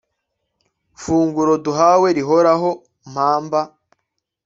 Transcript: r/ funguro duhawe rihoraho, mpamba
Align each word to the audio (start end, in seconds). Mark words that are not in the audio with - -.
r/ 0.03 0.03
funguro 1.03 1.53
duhawe 1.65 2.07
rihoraho, 2.17 2.69
mpamba 3.11 3.61